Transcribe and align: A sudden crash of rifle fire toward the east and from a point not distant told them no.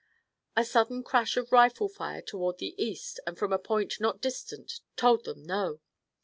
A 0.57 0.65
sudden 0.65 1.03
crash 1.03 1.37
of 1.37 1.51
rifle 1.51 1.87
fire 1.87 2.23
toward 2.23 2.57
the 2.57 2.73
east 2.83 3.19
and 3.27 3.37
from 3.37 3.53
a 3.53 3.59
point 3.59 3.99
not 3.99 4.19
distant 4.19 4.79
told 4.97 5.25
them 5.25 5.43
no. 5.43 5.79